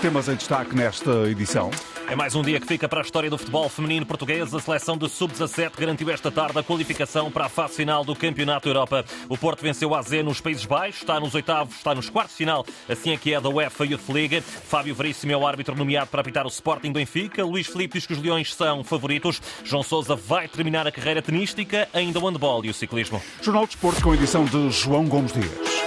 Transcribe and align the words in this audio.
Temas 0.00 0.28
em 0.28 0.36
destaque 0.36 0.76
nesta 0.76 1.28
edição. 1.28 1.72
É 2.08 2.14
mais 2.14 2.36
um 2.36 2.42
dia 2.42 2.60
que 2.60 2.66
fica 2.66 2.88
para 2.88 3.00
a 3.00 3.02
história 3.02 3.28
do 3.28 3.36
futebol 3.36 3.68
feminino 3.68 4.06
português. 4.06 4.54
A 4.54 4.60
seleção 4.60 4.96
de 4.96 5.08
sub-17 5.08 5.72
garantiu 5.76 6.08
esta 6.08 6.30
tarde 6.30 6.56
a 6.56 6.62
qualificação 6.62 7.32
para 7.32 7.46
a 7.46 7.48
fase 7.48 7.74
final 7.74 8.04
do 8.04 8.14
Campeonato 8.14 8.68
Europa. 8.68 9.04
O 9.28 9.36
Porto 9.36 9.60
venceu 9.60 9.94
a 9.96 9.98
AZ 9.98 10.12
nos 10.24 10.40
Países 10.40 10.64
Baixos, 10.64 11.00
está 11.00 11.18
nos 11.18 11.34
oitavos, 11.34 11.74
está 11.74 11.96
nos 11.96 12.08
quartos 12.08 12.34
de 12.34 12.38
final, 12.38 12.64
assim 12.88 13.12
é 13.12 13.16
que 13.16 13.34
é 13.34 13.40
da 13.40 13.48
UEFA 13.48 13.86
Youth 13.86 14.08
League. 14.08 14.40
Fábio 14.40 14.94
Veríssimo 14.94 15.32
é 15.32 15.36
o 15.36 15.44
árbitro 15.44 15.74
nomeado 15.74 16.06
para 16.06 16.20
apitar 16.20 16.46
o 16.46 16.48
Sporting 16.48 16.92
Benfica. 16.92 17.44
Luís 17.44 17.66
Filipe 17.66 17.98
diz 17.98 18.06
que 18.06 18.12
os 18.12 18.22
Leões 18.22 18.54
são 18.54 18.84
favoritos. 18.84 19.42
João 19.64 19.82
Sousa 19.82 20.14
vai 20.14 20.46
terminar 20.46 20.86
a 20.86 20.92
carreira 20.92 21.20
tenística, 21.20 21.88
ainda 21.92 22.20
o 22.20 22.26
handball 22.26 22.64
e 22.64 22.70
o 22.70 22.74
ciclismo. 22.74 23.20
Jornal 23.42 23.66
de 23.66 23.70
Esporte 23.70 24.00
com 24.00 24.12
a 24.12 24.14
edição 24.14 24.44
de 24.44 24.70
João 24.70 25.06
Gomes 25.06 25.32
Dias. 25.32 25.78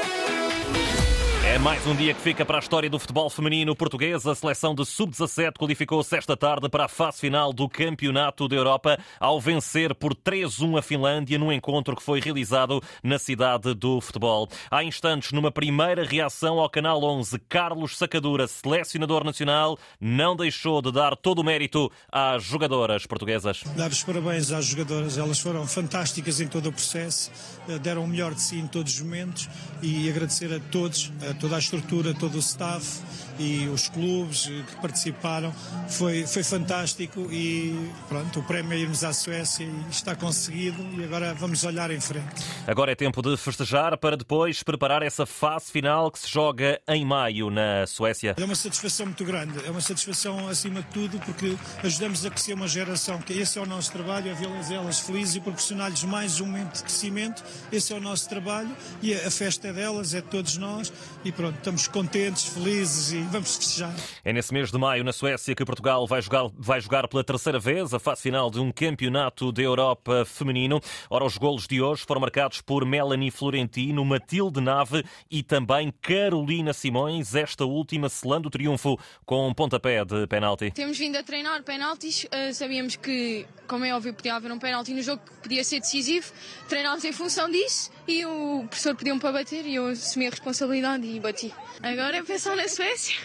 Mais 1.64 1.86
um 1.86 1.96
dia 1.96 2.12
que 2.12 2.20
fica 2.20 2.44
para 2.44 2.58
a 2.58 2.60
história 2.60 2.90
do 2.90 2.98
futebol 2.98 3.30
feminino 3.30 3.76
português. 3.76 4.26
A 4.26 4.34
seleção 4.34 4.74
de 4.74 4.84
sub-17 4.84 5.60
qualificou-se 5.60 6.18
esta 6.18 6.36
tarde 6.36 6.68
para 6.68 6.86
a 6.86 6.88
fase 6.88 7.20
final 7.20 7.54
do 7.54 7.70
Campeonato 7.70 8.48
da 8.48 8.56
Europa 8.56 8.98
ao 9.20 9.40
vencer 9.40 9.94
por 9.94 10.16
3-1 10.16 10.80
a 10.80 10.82
Finlândia 10.82 11.38
num 11.38 11.52
encontro 11.52 11.96
que 11.96 12.02
foi 12.02 12.20
realizado 12.20 12.82
na 13.04 13.20
cidade 13.20 13.76
do 13.76 14.02
futebol. 14.02 14.50
Há 14.72 14.84
instantes, 14.84 15.34
numa 15.34 15.52
primeira 15.52 16.04
reação 16.04 16.58
ao 16.60 16.68
Canal 16.68 17.04
11, 17.04 17.38
Carlos 17.48 17.96
Sacadura, 17.96 18.48
selecionador 18.48 19.24
nacional, 19.24 19.78
não 20.00 20.36
deixou 20.36 20.82
de 20.82 20.92
dar 20.92 21.16
todo 21.16 21.40
o 21.40 21.44
mérito 21.44 21.92
às 22.12 22.44
jogadoras 22.44 23.06
portuguesas. 23.06 23.62
Dar 23.76 23.92
os 23.92 24.02
parabéns 24.02 24.52
às 24.52 24.66
jogadoras, 24.66 25.16
elas 25.20 25.40
foram 25.40 25.68
fantásticas 25.68 26.42
em 26.42 26.48
todo 26.48 26.70
o 26.70 26.72
processo, 26.72 27.32
eh, 27.70 27.78
deram 27.78 28.04
o 28.04 28.08
melhor 28.08 28.34
de 28.34 28.42
si 28.42 28.58
em 28.58 28.66
todos 28.66 28.96
os 28.96 29.02
momentos 29.02 29.48
e 29.84 30.10
agradecer 30.10 30.52
a 30.52 30.60
todos, 30.72 31.12
a 31.30 31.51
toda 31.52 31.56
a 31.58 31.60
estrutura, 31.60 32.14
todo 32.14 32.36
o 32.36 32.40
staff 32.40 33.02
e 33.38 33.68
os 33.68 33.90
clubes 33.90 34.46
que 34.46 34.76
participaram. 34.82 35.54
Foi, 35.90 36.26
foi 36.26 36.44
fantástico 36.44 37.28
e 37.32 37.90
pronto, 38.08 38.40
o 38.40 38.44
prémio 38.44 38.74
é 38.74 38.78
irmos 38.78 39.04
à 39.04 39.12
Suécia 39.12 39.66
e 39.66 39.90
está 39.90 40.16
conseguido 40.16 40.82
e 40.98 41.04
agora 41.04 41.34
vamos 41.34 41.64
olhar 41.64 41.92
em 41.92 42.00
frente. 42.00 42.46
Agora 42.68 42.92
é 42.92 42.96
tempo 42.96 43.22
de 43.22 43.36
festejar 43.36 43.98
para 43.98 44.16
depois 44.16 44.64
preparar 44.64 45.02
essa 45.02 45.26
fase 45.26 45.72
final 45.72 46.12
que 46.12 46.20
se 46.20 46.30
joga 46.30 46.80
em 46.88 47.04
maio 47.04 47.50
na 47.50 47.86
Suécia. 47.88 48.36
É 48.38 48.44
uma 48.46 48.56
satisfação 48.56 49.08
muito 49.08 49.26
grande, 49.26 49.66
é 49.66 49.72
uma 49.72 49.82
satisfação 49.82 50.48
acima 50.48 50.82
de 50.82 50.88
tudo 50.88 51.20
porque 51.20 51.58
ajudamos 51.84 52.26
a 52.26 52.30
crescer 52.30 52.54
uma 52.54 52.68
geração, 52.68 53.20
que 53.20 53.34
esse 53.34 53.58
é 53.58 53.62
o 53.62 53.66
nosso 53.66 53.92
trabalho, 53.92 54.30
é 54.30 54.34
vê-las 54.34 54.72
elas 54.72 55.00
felizes 55.00 55.36
e 55.36 55.40
proporcionar-lhes 55.42 56.04
mais 56.04 56.40
um 56.40 56.46
momento 56.46 56.78
de 56.78 56.84
crescimento. 56.84 57.44
Esse 57.72 57.92
é 57.92 57.96
o 57.96 58.00
nosso 58.00 58.30
trabalho 58.30 58.76
e 59.02 59.14
a 59.14 59.32
festa 59.32 59.68
é 59.68 59.74
delas, 59.74 60.14
é 60.14 60.22
de 60.22 60.28
todos 60.28 60.58
nós 60.58 60.94
e 61.26 61.32
pronto, 61.42 61.58
estamos 61.58 61.88
contentes, 61.88 62.46
felizes 62.50 63.14
e 63.14 63.22
vamos 63.24 63.56
festejar. 63.56 63.96
É 64.24 64.32
nesse 64.32 64.54
mês 64.54 64.72
de 64.72 64.78
maio, 64.78 65.04
na 65.04 65.12
Suécia, 65.12 65.56
que 65.56 65.66
Portugal 65.66 66.06
vai 66.06 66.22
jogar, 66.22 66.44
vai 66.54 66.80
jogar 66.80 67.08
pela 67.08 67.24
terceira 67.24 67.58
vez 67.58 67.96
a 67.96 68.00
fase 68.00 68.22
final 68.22 68.52
de 68.52 68.60
um 68.60 68.72
campeonato 68.72 69.52
da 69.52 69.64
Europa 69.64 70.24
feminino. 70.24 70.80
Ora, 71.10 71.26
os 71.26 71.38
golos 71.38 71.66
de 71.66 71.82
hoje 71.82 72.04
foram 72.06 72.22
marcados 72.22 72.62
por 72.62 72.86
Melanie 72.86 73.32
Florentino, 73.32 74.06
Matilde 74.06 74.62
Nave 74.62 75.04
e 75.32 75.42
também 75.42 75.92
Carolina 76.00 76.74
Simões, 76.74 77.34
esta 77.34 77.66
última 77.66 78.08
selando 78.08 78.48
o 78.48 78.52
triunfo 78.52 79.00
com 79.26 79.48
um 79.48 79.54
pontapé 79.54 80.06
de 80.06 80.28
penalti. 80.28 80.70
Temos 80.70 81.00
vindo 81.00 81.16
a 81.16 81.24
treinar 81.24 81.64
penaltis, 81.64 82.26
uh, 82.26 82.54
sabíamos 82.54 82.98
que, 82.98 83.48
como 83.68 83.84
é 83.84 83.96
óbvio, 83.96 84.14
podia 84.14 84.36
haver 84.36 84.52
um 84.52 84.60
penalti 84.60 84.94
no 84.94 85.02
jogo 85.02 85.24
que 85.26 85.42
podia 85.42 85.64
ser 85.64 85.80
decisivo. 85.80 86.32
Treinámos 86.70 87.04
em 87.04 87.12
função 87.12 87.50
disso 87.50 87.90
e 88.08 88.24
o 88.26 88.66
professor 88.70 88.96
pediu-me 88.96 89.20
para 89.20 89.32
bater 89.32 89.66
e 89.66 89.76
eu 89.76 89.88
assumi 89.88 90.28
a 90.28 90.30
responsabilidade 90.30 91.08
e 91.08 91.20
bati. 91.22 91.54
Agora 91.82 92.18
é 92.18 92.24
pensar 92.24 92.56
na 92.56 92.68
Suécia 92.68 93.16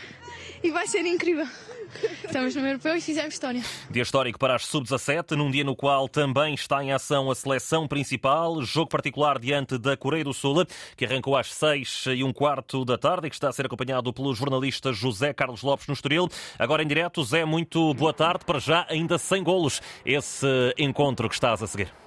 e 0.62 0.70
vai 0.70 0.86
ser 0.86 1.04
incrível. 1.06 1.46
Estamos 2.24 2.54
no 2.54 2.66
europeu 2.66 2.96
e 2.96 3.00
fizemos 3.00 3.34
história. 3.34 3.62
Dia 3.90 4.02
histórico 4.02 4.38
para 4.38 4.54
as 4.54 4.66
sub-17, 4.66 5.32
num 5.36 5.50
dia 5.50 5.64
no 5.64 5.74
qual 5.74 6.08
também 6.08 6.54
está 6.54 6.82
em 6.82 6.92
ação 6.92 7.30
a 7.30 7.34
seleção 7.34 7.86
principal, 7.88 8.62
jogo 8.62 8.88
particular 8.88 9.38
diante 9.38 9.78
da 9.78 9.96
Coreia 9.96 10.24
do 10.24 10.34
Sul, 10.34 10.66
que 10.96 11.04
arrancou 11.04 11.36
às 11.36 11.52
seis 11.52 12.04
e 12.06 12.22
um 12.22 12.32
quarto 12.32 12.84
da 12.84 12.98
tarde 12.98 13.28
e 13.28 13.30
que 13.30 13.36
está 13.36 13.48
a 13.48 13.52
ser 13.52 13.66
acompanhado 13.66 14.12
pelo 14.12 14.34
jornalista 14.34 14.92
José 14.92 15.32
Carlos 15.32 15.62
Lopes 15.62 15.86
no 15.86 15.94
Estoril. 15.94 16.28
Agora 16.58 16.82
em 16.82 16.86
direto, 16.86 17.22
Zé, 17.24 17.44
muito 17.44 17.94
boa 17.94 18.12
tarde, 18.12 18.44
para 18.44 18.58
já 18.58 18.86
ainda 18.88 19.16
sem 19.16 19.42
golos, 19.42 19.80
esse 20.04 20.46
encontro 20.76 21.28
que 21.28 21.34
estás 21.34 21.62
a 21.62 21.66
seguir. 21.66 22.05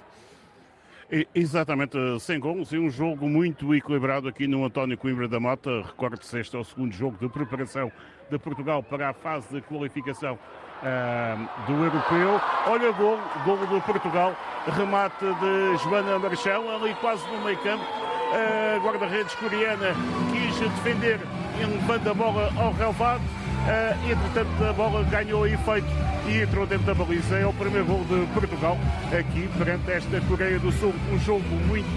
Exatamente, 1.34 1.98
sem 2.20 2.38
gols 2.38 2.72
e 2.72 2.78
um 2.78 2.88
jogo 2.88 3.28
muito 3.28 3.74
equilibrado 3.74 4.28
aqui 4.28 4.46
no 4.46 4.64
António 4.64 4.96
Coimbra 4.96 5.26
da 5.26 5.40
Mota. 5.40 5.82
Recorde-se, 5.82 6.38
este 6.38 6.54
é 6.54 6.58
o 6.60 6.62
segundo 6.62 6.92
jogo 6.92 7.16
de 7.18 7.28
preparação 7.28 7.90
de 8.30 8.38
Portugal 8.38 8.80
para 8.80 9.08
a 9.08 9.12
fase 9.12 9.48
de 9.52 9.60
qualificação 9.62 10.34
uh, 10.34 11.66
do 11.66 11.84
Europeu. 11.84 12.40
Olha 12.64 12.90
o 12.90 12.94
gol, 12.94 13.18
gol 13.44 13.56
de 13.56 13.84
Portugal, 13.84 14.36
remate 14.66 15.24
de 15.24 15.76
Joana 15.82 16.16
Marchão, 16.16 16.70
ali 16.70 16.94
quase 17.00 17.26
no 17.26 17.44
meio 17.44 17.58
campo. 17.58 17.84
A 18.32 18.78
uh, 18.78 18.80
guarda-redes 18.80 19.34
coreana 19.34 19.92
quis 20.30 20.60
defender 20.60 21.18
levando 21.58 22.08
a 22.08 22.14
bola 22.14 22.52
ao 22.56 22.72
relvado. 22.72 23.39
Uh, 23.60 24.10
entretanto, 24.10 24.64
a 24.64 24.72
bola 24.72 25.04
ganhou 25.04 25.46
efeito 25.46 25.86
e 26.26 26.42
entrou 26.42 26.66
dentro 26.66 26.86
da 26.86 26.94
baliza. 26.94 27.36
É 27.36 27.46
o 27.46 27.52
primeiro 27.52 27.84
gol 27.84 28.04
de 28.04 28.26
Portugal 28.32 28.78
aqui 29.12 29.48
perante 29.58 29.90
esta 29.90 30.20
Coreia 30.22 30.58
do 30.58 30.72
Sul. 30.72 30.94
Um 31.12 31.18
jogo 31.18 31.44
muito 31.66 31.88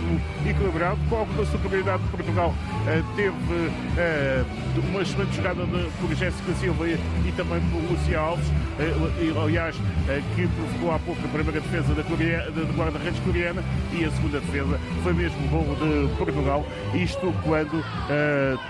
equilibrado, 0.47 0.97
com 1.09 1.17
alguma 1.17 1.45
superioridade 1.45 2.03
de 2.03 2.09
Portugal. 2.09 2.49
Uh, 2.49 3.15
teve 3.15 3.29
uh, 3.29 4.89
uma 4.89 5.01
excelente 5.01 5.35
jogada 5.35 5.65
de, 5.65 5.89
por 5.99 6.13
Jéssica 6.13 6.53
Silva 6.55 6.87
e, 6.87 7.33
também 7.37 7.61
por 7.71 7.81
Lucia 7.91 8.19
Alves, 8.19 8.45
e, 9.19 9.37
aliás, 9.37 9.75
que 10.35 10.47
provocou 10.47 10.93
há 10.93 10.99
pouco 10.99 11.21
a 11.23 11.27
primeira 11.29 11.61
defesa 11.61 11.93
da, 11.93 12.03
Coreia, 12.03 12.51
de 12.51 12.61
guarda-redes 12.77 13.19
coreana 13.19 13.63
e 13.91 14.05
a 14.05 14.11
segunda 14.11 14.39
defesa 14.39 14.79
foi 15.03 15.13
mesmo 15.13 15.45
o 15.45 15.49
gol 15.49 15.75
de 15.75 16.15
Portugal. 16.15 16.65
Isto 16.93 17.33
quando 17.43 17.83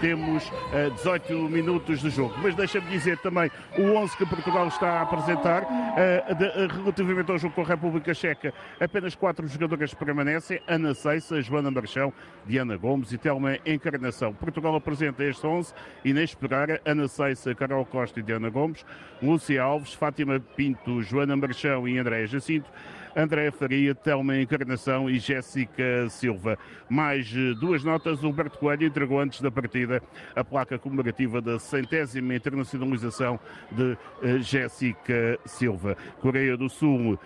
temos 0.02 0.52
18 0.96 1.34
minutos 1.50 2.02
de 2.02 2.10
jogo. 2.10 2.34
Mas 2.42 2.56
deixa-me 2.56 2.90
dizer 2.90 3.20
também 3.20 3.52
o 3.78 3.84
11 3.84 4.18
que 4.18 4.26
Portugal 4.26 4.68
está 4.68 5.00
a 5.00 5.02
apresentar. 5.04 5.64
Uh, 5.64 6.36
de, 6.36 6.46
uh, 6.46 6.82
relativamente 6.82 7.32
ao 7.32 7.38
jogo 7.38 7.54
com 7.54 7.62
a 7.62 7.66
República 7.66 8.14
Checa, 8.14 8.52
apenas 8.80 9.14
quatro 9.14 9.48
jogadoras 9.48 9.94
permanecem: 9.94 10.60
Ana 10.68 10.94
Seissa, 10.96 11.40
Joana 11.42 11.70
Marchão, 11.70 12.12
Diana 12.46 12.76
Gomes 12.78 13.12
e 13.12 13.18
Telma 13.18 13.58
Encarnação. 13.66 14.34
Portugal 14.34 14.76
apresenta 14.76 15.24
este 15.24 15.46
11: 15.46 15.74
Inês 16.04 16.34
Pereira, 16.34 16.82
Ana 16.84 17.08
Seissa, 17.08 17.54
Carol 17.54 17.86
Costa 17.86 18.20
e 18.20 18.24
Diana 18.24 18.50
Gomes, 18.50 18.84
Lúcia 19.22 19.62
Alves, 19.62 19.94
Fátima 19.94 20.40
Pinto, 20.40 21.04
Joana 21.04 21.36
Marchão 21.36 21.88
e 21.88 21.98
André 22.00 22.26
Jacinto. 22.26 22.70
André 23.16 23.52
Faria, 23.52 23.94
Telma 23.94 24.38
Encarnação 24.38 25.10
e 25.10 25.20
Jéssica 25.20 26.10
Silva. 26.10 26.58
Mais 26.90 27.32
duas 27.60 27.84
notas, 27.84 28.24
Humberto 28.24 28.58
Coelho 28.58 28.86
entregou 28.86 29.20
antes 29.20 29.42
da 29.42 29.52
partida 29.52 30.02
a 30.36 30.44
placa 30.44 30.78
comemorativa 30.78 31.42
da 31.42 31.60
centésima 31.60 32.36
internacionalização 32.36 33.40
de 33.72 33.94
uh, 33.94 34.40
Jéssica 34.40 35.40
Silva. 35.46 35.96
Coreia 36.20 36.58
do 36.58 36.70
Sul, 36.70 37.14
uh, 37.14 37.20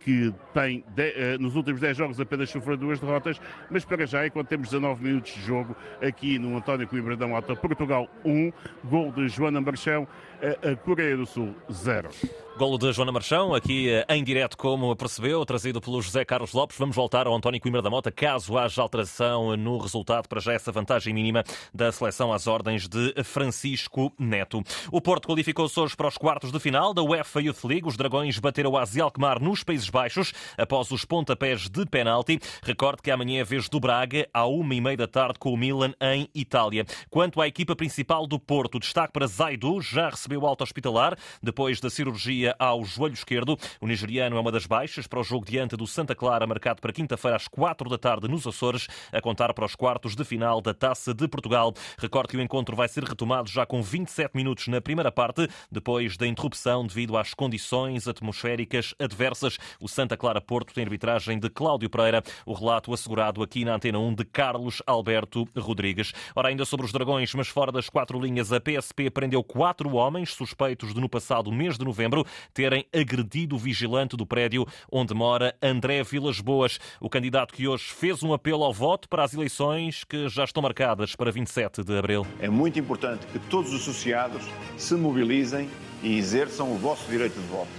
que 0.00 0.32
tem 0.52 0.84
de, 0.94 1.10
uh, 1.10 1.38
nos 1.40 1.56
últimos 1.56 1.80
10 1.80 1.96
jogos 1.96 2.20
apenas 2.20 2.50
sofreu 2.50 2.76
duas 2.76 3.00
derrotas, 3.00 3.40
mas 3.70 3.84
para 3.84 4.06
já, 4.06 4.26
enquanto 4.26 4.48
temos 4.48 4.68
19 4.68 5.04
minutos 5.04 5.32
de 5.32 5.40
jogo 5.42 5.76
aqui 6.02 6.38
no 6.38 6.56
António 6.56 6.88
Coimbra 6.88 7.16
da 7.16 7.26
Mota, 7.26 7.54
Portugal 7.54 8.08
1, 8.24 8.52
gol 8.84 9.12
de 9.12 9.28
Joana 9.28 9.60
Marchão, 9.60 10.06
a 10.40 10.76
Coreia 10.76 11.16
do 11.16 11.26
Sul 11.26 11.54
0. 11.70 12.08
Golo 12.58 12.76
de 12.76 12.92
Joana 12.92 13.12
Marchão, 13.12 13.54
aqui 13.54 13.88
eh, 13.88 14.04
em 14.08 14.24
direto, 14.24 14.56
como 14.56 14.96
percebeu, 14.96 15.46
trazido 15.46 15.80
pelo 15.80 16.02
José 16.02 16.24
Carlos 16.24 16.52
Lopes. 16.52 16.76
Vamos 16.76 16.96
voltar 16.96 17.24
ao 17.24 17.32
António 17.36 17.60
Coimbra 17.60 17.80
da 17.80 17.88
Mota, 17.88 18.10
caso 18.10 18.58
haja 18.58 18.82
alteração 18.82 19.56
no 19.56 19.78
resultado, 19.78 20.28
para 20.28 20.40
já 20.40 20.52
essa 20.52 20.72
vantagem 20.72 21.14
mínima 21.14 21.44
da 21.72 21.92
seleção 21.92 22.32
às 22.32 22.48
ordens 22.48 22.88
de 22.88 23.14
Francisco 23.22 24.12
Neto. 24.18 24.60
O 24.90 25.00
Porto 25.00 25.28
qualificou-se 25.28 25.78
hoje 25.78 25.94
para 25.94 26.08
os 26.08 26.18
quartos 26.18 26.50
de 26.50 26.58
final 26.58 26.92
da 26.92 27.00
UEFA 27.00 27.40
Youth 27.40 27.62
League. 27.62 27.86
Os 27.86 27.96
Dragões 27.96 28.40
bateram 28.40 28.76
a 28.76 28.82
Azi 28.82 29.00
Alkmaar 29.00 29.40
nos 29.40 29.62
Países 29.62 29.88
Baixos, 29.88 30.32
após 30.58 30.90
os 30.90 31.04
pontapés 31.04 31.68
de 31.68 31.86
penalti. 31.86 32.40
Recorde 32.64 33.02
que 33.02 33.12
amanhã 33.12 33.40
é 33.40 33.44
vez 33.44 33.68
do 33.68 33.78
Braga, 33.78 34.28
à 34.34 34.46
uma 34.46 34.74
e 34.74 34.80
meia 34.80 34.96
da 34.96 35.06
tarde, 35.06 35.38
com 35.38 35.52
o 35.52 35.56
Milan 35.56 35.94
em 36.00 36.28
Itália. 36.34 36.84
Quanto 37.08 37.40
à 37.40 37.46
equipa 37.46 37.76
principal 37.76 38.26
do 38.26 38.36
Porto, 38.36 38.80
destaque 38.80 39.12
para 39.12 39.28
Zaidu, 39.28 39.80
já 39.80 40.10
recebeu 40.10 40.44
alta 40.44 40.64
hospitalar, 40.64 41.16
depois 41.40 41.78
da 41.78 41.88
cirurgia 41.88 42.47
ao 42.58 42.84
joelho 42.84 43.14
esquerdo. 43.14 43.58
O 43.80 43.86
nigeriano 43.86 44.36
é 44.36 44.40
uma 44.40 44.52
das 44.52 44.66
baixas 44.66 45.06
para 45.06 45.20
o 45.20 45.24
jogo 45.24 45.44
diante 45.44 45.76
do 45.76 45.86
Santa 45.86 46.14
Clara, 46.14 46.46
marcado 46.46 46.80
para 46.80 46.92
quinta-feira 46.92 47.36
às 47.36 47.48
quatro 47.48 47.88
da 47.88 47.98
tarde 47.98 48.28
nos 48.28 48.46
Açores, 48.46 48.86
a 49.12 49.20
contar 49.20 49.52
para 49.54 49.64
os 49.64 49.74
quartos 49.74 50.14
de 50.14 50.24
final 50.24 50.60
da 50.60 50.72
Taça 50.72 51.12
de 51.12 51.26
Portugal. 51.26 51.72
Recorde 51.98 52.28
que 52.28 52.36
o 52.36 52.40
encontro 52.40 52.76
vai 52.76 52.88
ser 52.88 53.04
retomado 53.04 53.48
já 53.48 53.66
com 53.66 53.82
27 53.82 54.36
minutos 54.36 54.68
na 54.68 54.80
primeira 54.80 55.10
parte, 55.10 55.48
depois 55.70 56.16
da 56.16 56.26
interrupção 56.26 56.86
devido 56.86 57.16
às 57.16 57.34
condições 57.34 58.06
atmosféricas 58.06 58.94
adversas. 58.98 59.58
O 59.80 59.88
Santa 59.88 60.16
Clara 60.16 60.40
Porto 60.40 60.72
tem 60.72 60.84
arbitragem 60.84 61.38
de 61.38 61.48
Cláudio 61.50 61.90
Pereira. 61.90 62.22
O 62.46 62.52
relato 62.52 62.92
assegurado 62.92 63.42
aqui 63.42 63.64
na 63.64 63.74
Antena 63.74 63.98
1 63.98 64.14
de 64.14 64.24
Carlos 64.24 64.82
Alberto 64.86 65.46
Rodrigues. 65.56 66.12
Ora, 66.34 66.48
ainda 66.48 66.64
sobre 66.64 66.86
os 66.86 66.92
dragões, 66.92 67.34
mas 67.34 67.48
fora 67.48 67.72
das 67.72 67.88
quatro 67.88 68.20
linhas, 68.20 68.52
a 68.52 68.60
PSP 68.60 69.10
prendeu 69.10 69.42
quatro 69.42 69.94
homens 69.94 70.32
suspeitos 70.32 70.94
de, 70.94 71.00
no 71.00 71.08
passado 71.08 71.50
mês 71.50 71.76
de 71.78 71.84
novembro, 71.84 72.24
terem 72.52 72.86
agredido 72.94 73.56
o 73.56 73.58
vigilante 73.58 74.16
do 74.16 74.26
prédio 74.26 74.66
onde 74.90 75.14
mora 75.14 75.54
André 75.62 76.02
Vilas 76.02 76.40
Boas, 76.40 76.78
o 77.00 77.08
candidato 77.08 77.54
que 77.54 77.68
hoje 77.68 77.84
fez 77.84 78.22
um 78.22 78.32
apelo 78.32 78.64
ao 78.64 78.72
voto 78.72 79.08
para 79.08 79.24
as 79.24 79.34
eleições 79.34 80.04
que 80.04 80.28
já 80.28 80.44
estão 80.44 80.62
marcadas 80.62 81.14
para 81.14 81.30
27 81.30 81.82
de 81.82 81.98
abril. 81.98 82.26
É 82.40 82.48
muito 82.48 82.78
importante 82.78 83.26
que 83.26 83.38
todos 83.38 83.72
os 83.72 83.82
associados 83.82 84.44
se 84.76 84.94
mobilizem 84.94 85.68
e 86.02 86.16
exerçam 86.16 86.72
o 86.72 86.78
vosso 86.78 87.08
direito 87.10 87.34
de 87.34 87.46
voto. 87.46 87.70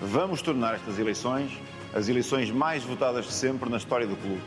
Vamos 0.00 0.42
tornar 0.42 0.74
estas 0.74 0.98
eleições 0.98 1.50
as 1.96 2.10
eleições 2.10 2.50
mais 2.50 2.84
votadas 2.84 3.24
de 3.24 3.32
sempre 3.32 3.70
na 3.70 3.78
história 3.78 4.06
do 4.06 4.16
clube. 4.16 4.42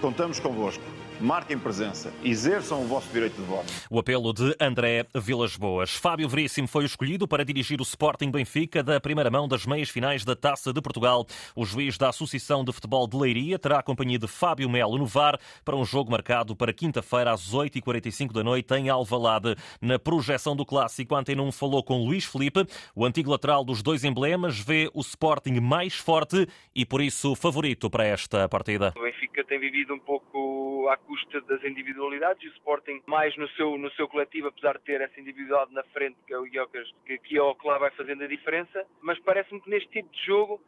Contamos 0.00 0.38
convosco 0.38 0.84
marquem 1.22 1.58
presença, 1.58 2.12
exerçam 2.24 2.82
o 2.82 2.86
vosso 2.86 3.10
direito 3.12 3.36
de 3.36 3.42
voto. 3.42 3.72
O 3.88 3.98
apelo 3.98 4.32
de 4.32 4.54
André 4.60 5.06
Vilas 5.14 5.56
Boas. 5.56 5.94
Fábio 5.94 6.28
Veríssimo 6.28 6.66
foi 6.66 6.84
escolhido 6.84 7.28
para 7.28 7.44
dirigir 7.44 7.80
o 7.80 7.84
Sporting 7.84 8.30
Benfica 8.30 8.82
da 8.82 9.00
primeira 9.00 9.30
mão 9.30 9.46
das 9.46 9.64
meias 9.64 9.88
finais 9.88 10.24
da 10.24 10.34
Taça 10.34 10.72
de 10.72 10.82
Portugal. 10.82 11.24
O 11.54 11.64
juiz 11.64 11.96
da 11.96 12.08
Associação 12.08 12.64
de 12.64 12.72
Futebol 12.72 13.06
de 13.06 13.16
Leiria 13.16 13.58
terá 13.58 13.78
a 13.78 13.82
companhia 13.82 14.18
de 14.18 14.26
Fábio 14.26 14.68
Melo 14.68 14.98
no 14.98 15.06
VAR 15.06 15.38
para 15.64 15.76
um 15.76 15.84
jogo 15.84 16.10
marcado 16.10 16.56
para 16.56 16.72
quinta-feira 16.72 17.32
às 17.32 17.54
8h45 17.54 18.32
da 18.32 18.42
noite 18.42 18.74
em 18.74 18.88
Alvalade. 18.88 19.54
Na 19.80 19.98
projeção 19.98 20.56
do 20.56 20.66
clássico, 20.66 21.14
a 21.14 21.20
Antena 21.20 21.42
1 21.42 21.52
falou 21.52 21.82
com 21.82 22.04
Luís 22.04 22.24
Felipe, 22.24 22.66
o 22.94 23.04
antigo 23.04 23.30
lateral 23.30 23.64
dos 23.64 23.82
dois 23.82 24.02
emblemas, 24.02 24.58
vê 24.58 24.90
o 24.92 25.00
Sporting 25.00 25.60
mais 25.60 25.94
forte 25.94 26.48
e 26.74 26.84
por 26.84 27.00
isso 27.00 27.36
favorito 27.36 27.88
para 27.88 28.04
esta 28.04 28.48
partida. 28.48 28.92
O 28.96 29.02
Benfica 29.02 29.44
tem 29.44 29.60
vivido 29.60 29.94
um 29.94 29.98
pouco 29.98 30.88
à 30.88 30.96
custa 31.12 31.42
das 31.42 31.62
individualidades 31.62 32.42
e 32.42 32.48
o 32.48 32.52
Sporting 32.52 33.02
mais 33.06 33.36
no 33.36 33.46
seu, 33.50 33.76
no 33.76 33.90
seu 33.92 34.08
coletivo, 34.08 34.48
apesar 34.48 34.78
de 34.78 34.84
ter 34.84 35.02
essa 35.02 35.20
individualidade 35.20 35.74
na 35.74 35.82
frente, 35.84 36.16
que 36.26 36.32
é 36.32 36.38
o 36.38 36.46
Jokers, 36.46 36.90
que 37.04 37.12
aqui 37.12 37.34
que 37.34 37.68
lá 37.68 37.76
vai 37.76 37.90
fazendo 37.90 38.24
a 38.24 38.26
diferença, 38.26 38.86
mas 39.02 39.18
parece-me 39.18 39.60
que 39.60 39.68
neste 39.68 39.90
tipo 39.90 40.10
de 40.10 40.24
jogo 40.24 40.58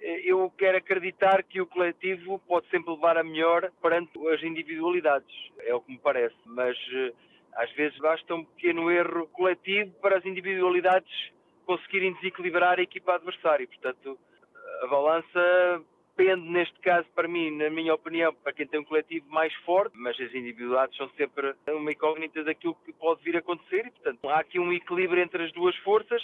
eh, 0.00 0.22
eu 0.24 0.52
quero 0.58 0.76
acreditar 0.78 1.44
que 1.44 1.60
o 1.60 1.66
coletivo 1.68 2.40
pode 2.48 2.68
sempre 2.68 2.90
levar 2.90 3.16
a 3.16 3.22
melhor 3.22 3.70
perante 3.80 4.10
as 4.30 4.42
individualidades, 4.42 5.32
é 5.60 5.72
o 5.72 5.80
que 5.80 5.92
me 5.92 5.98
parece, 5.98 6.34
mas 6.46 6.76
eh, 6.92 7.12
às 7.54 7.70
vezes 7.74 7.96
basta 7.98 8.34
um 8.34 8.44
pequeno 8.44 8.90
erro 8.90 9.28
coletivo 9.28 9.92
para 10.00 10.18
as 10.18 10.26
individualidades 10.26 11.32
conseguirem 11.64 12.12
desequilibrar 12.14 12.80
a 12.80 12.82
equipa 12.82 13.14
adversária, 13.14 13.68
portanto 13.68 14.18
a 14.82 14.86
balança 14.88 15.84
pende, 16.16 16.48
neste 16.48 16.78
caso, 16.80 17.06
para 17.14 17.28
mim, 17.28 17.50
na 17.56 17.70
minha 17.70 17.94
opinião, 17.94 18.34
para 18.34 18.52
quem 18.52 18.66
tem 18.66 18.80
um 18.80 18.84
coletivo 18.84 19.26
mais 19.28 19.52
forte, 19.64 19.96
mas 19.96 20.18
as 20.20 20.34
individualidades 20.34 20.96
são 20.96 21.08
sempre 21.16 21.54
uma 21.68 21.90
incógnita 21.90 22.44
daquilo 22.44 22.76
que 22.84 22.92
pode 22.92 23.22
vir 23.22 23.36
a 23.36 23.38
acontecer 23.38 23.86
e, 23.86 23.90
portanto, 23.90 24.28
há 24.28 24.40
aqui 24.40 24.58
um 24.58 24.72
equilíbrio 24.72 25.22
entre 25.22 25.44
as 25.44 25.52
duas 25.52 25.76
forças 25.78 26.22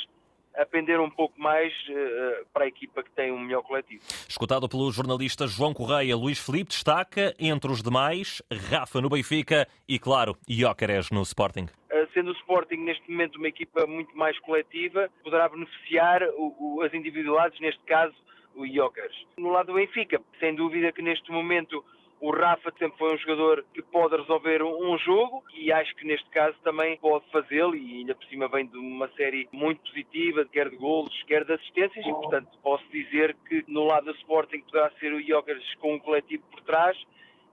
a 0.56 0.67
pender 0.67 1.00
um 1.00 1.08
pouco 1.08 1.40
mais 1.40 1.73
uh, 1.88 2.44
para 2.52 2.64
a 2.64 2.69
equipa 2.69 3.02
que 3.02 3.11
tem 3.12 3.31
um 3.31 3.38
melhor 3.38 3.62
coletivo. 3.62 4.02
Escutado 4.29 4.69
pelo 4.69 4.90
jornalista 4.90 5.46
João 5.46 5.73
Correia, 5.73 6.17
Luís 6.17 6.38
Felipe 6.38 6.70
destaca, 6.70 7.32
entre 7.38 7.70
os 7.70 7.81
demais, 7.81 8.43
Rafa 8.70 9.00
no 9.00 9.08
Benfica 9.08 9.69
e, 9.88 9.99
claro, 9.99 10.37
Jóqueres 10.49 11.11
no 11.11 11.23
Sporting. 11.23 11.67
Uh, 11.93 12.08
sendo 12.12 12.31
o 12.31 12.35
Sporting 12.35 12.76
neste 12.76 13.08
momento 13.08 13.37
uma 13.37 13.49
equipa 13.49 13.87
muito 13.87 14.17
mais 14.17 14.37
coletiva, 14.40 15.08
poderá 15.23 15.49
beneficiar 15.49 16.23
o, 16.37 16.56
o, 16.58 16.82
as 16.82 16.93
individualidades, 16.93 17.61
neste 17.61 17.82
caso 17.85 18.14
o 18.58 18.66
Jokers. 18.66 19.26
No 19.38 19.50
lado 19.50 19.69
do 19.69 19.75
Benfica, 19.75 20.20
sem 20.40 20.55
dúvida 20.55 20.93
que 20.93 21.00
neste 21.00 21.31
momento 21.31 21.84
o 22.20 22.32
Rafa 22.32 22.72
sempre 22.78 22.99
foi 22.99 23.14
um 23.14 23.19
jogador 23.19 23.64
que 23.72 23.81
pode 23.81 24.16
resolver 24.16 24.60
um 24.62 24.99
jogo 24.99 25.44
e 25.55 25.70
acho 25.70 25.94
que 25.94 26.05
neste 26.05 26.28
caso 26.31 26.56
também 26.64 26.96
pode 26.99 27.25
fazê-lo 27.31 27.76
e 27.76 27.99
ainda 27.99 28.14
por 28.14 28.25
cima 28.26 28.49
vem 28.49 28.66
de 28.66 28.76
uma 28.76 29.08
série 29.12 29.49
muito 29.52 29.81
positiva, 29.82 30.44
quer 30.44 30.69
de 30.69 30.76
golos, 30.76 31.22
quer 31.28 31.44
de 31.44 31.52
assistências 31.52 32.05
e 32.05 32.10
portanto 32.10 32.58
posso 32.60 32.84
dizer 32.90 33.37
que 33.49 33.64
no 33.69 33.84
lado 33.84 34.06
do 34.06 34.19
Sporting 34.19 34.61
poderá 34.62 34.90
ser 34.99 35.12
o 35.12 35.22
Jokers 35.22 35.75
com 35.76 35.94
um 35.94 35.99
coletivo 35.99 36.43
por 36.50 36.61
trás 36.62 36.99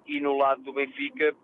e 0.07 0.19
no 0.19 0.35
lado 0.35 0.63
do 0.63 0.73
Benfica 0.73 1.35